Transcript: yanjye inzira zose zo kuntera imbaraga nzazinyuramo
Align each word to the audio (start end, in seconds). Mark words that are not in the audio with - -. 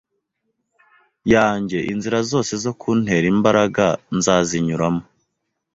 yanjye 1.33 1.79
inzira 1.91 2.19
zose 2.31 2.53
zo 2.63 2.71
kuntera 2.79 3.25
imbaraga 3.33 3.85
nzazinyuramo 4.17 5.03